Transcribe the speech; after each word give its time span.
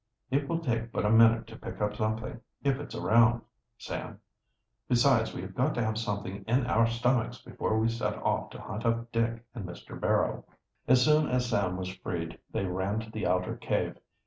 "It 0.31 0.49
will 0.49 0.57
take 0.57 0.91
but 0.91 1.05
a 1.05 1.11
minute 1.11 1.45
to 1.45 1.55
pick 1.55 1.79
up 1.79 1.95
something, 1.95 2.41
if 2.63 2.79
it's 2.79 2.95
around, 2.95 3.43
Sam. 3.77 4.19
Besides, 4.89 5.31
we 5.31 5.41
have 5.43 5.53
got 5.53 5.75
to 5.75 5.83
have 5.83 5.99
something 5.99 6.43
in 6.47 6.65
our 6.65 6.87
stomachs 6.87 7.39
before 7.39 7.77
we 7.77 7.87
set 7.87 8.15
off 8.15 8.49
to 8.49 8.59
hunt 8.61 8.83
up 8.83 9.11
Dick 9.11 9.45
and 9.53 9.63
Mr. 9.63 9.99
Barrow." 10.01 10.43
As 10.87 11.05
soon 11.05 11.27
as 11.27 11.47
Sam 11.47 11.77
was 11.77 11.95
freed 11.97 12.39
they 12.51 12.65
ran 12.65 12.99
to 13.01 13.11
the 13.11 13.27
outer 13.27 13.55
cave. 13.55 13.95